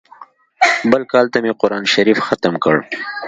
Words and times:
بل 0.91 1.01
کال 1.11 1.25
ته 1.33 1.37
مې 1.43 1.51
قران 1.61 1.83
شريف 1.93 2.19
ختم 2.27 2.53
کړ. 2.63 2.75